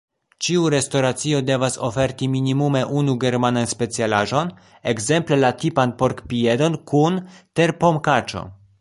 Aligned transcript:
Ĉiu 0.45 0.61
restoracio 0.73 1.41
devas 1.49 1.77
oferti 1.87 2.29
minimume 2.37 2.81
unu 3.01 3.15
germanan 3.25 3.69
specialaĵon, 3.75 4.51
ekzemple 4.95 5.41
la 5.45 5.55
tipan 5.65 5.97
porkpiedon 6.03 6.83
kun 6.95 7.25
terpomkaĉo. 7.61 8.49